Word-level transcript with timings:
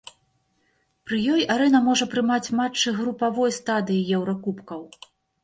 Пры 1.09 1.19
ёй 1.33 1.43
арэна 1.55 1.81
можа 1.89 2.07
прымаць 2.15 2.53
матчы 2.61 2.95
групавой 3.01 3.55
стадыі 3.59 4.01
еўракубкаў. 4.23 4.81